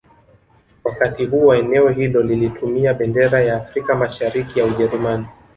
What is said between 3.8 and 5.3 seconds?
Mashariki ya Ujerumani